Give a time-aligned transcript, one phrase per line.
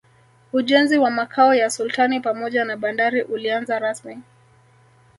[0.53, 4.19] ujenzi wa makao ya sultani pamoja na bandari ulianza rasmi